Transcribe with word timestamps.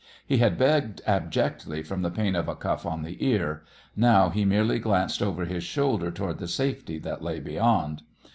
He 0.25 0.37
had 0.39 0.57
begged 0.57 0.99
abjectly 1.05 1.83
from 1.83 2.01
the 2.01 2.09
pain 2.09 2.35
of 2.35 2.47
a 2.49 2.55
cuff 2.55 2.87
on 2.87 3.03
the 3.03 3.23
ear; 3.23 3.63
now 3.95 4.29
he 4.29 4.45
merely 4.45 4.79
glanced 4.79 5.21
over 5.21 5.45
his 5.45 5.63
shoulder 5.63 6.09
toward 6.09 6.39
the 6.39 6.47
safety 6.47 6.97
that 6.97 7.21
lay 7.21 7.39
beyond. 7.39 8.01